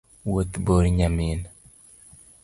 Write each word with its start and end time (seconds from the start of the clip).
Wuoth 0.29 0.55
bor 0.65 0.83
nyamin 0.97 1.39